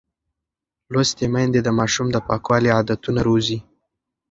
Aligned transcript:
لوستې 0.93 1.25
میندې 1.33 1.59
د 1.63 1.69
ماشوم 1.79 2.07
د 2.11 2.17
پاکوالي 2.27 2.69
عادتونه 2.77 3.19
روزي. 3.27 3.59